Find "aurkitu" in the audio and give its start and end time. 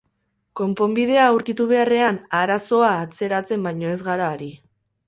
1.33-1.67